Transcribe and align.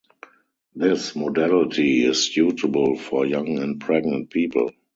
This 0.73 1.15
modality 1.15 2.03
is 2.05 2.33
suitable 2.33 2.97
for 2.97 3.23
young 3.23 3.59
and 3.59 3.79
pregnant 3.79 4.31
people. 4.31 4.71